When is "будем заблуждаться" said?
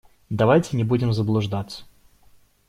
0.83-1.83